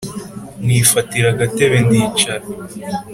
[0.65, 2.45] nifatira agatebe ndicara